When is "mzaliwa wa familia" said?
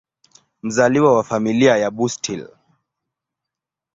0.63-1.77